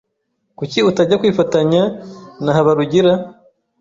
[0.57, 1.83] Kuki utajya kwifatanya
[2.43, 3.11] na Habarugira?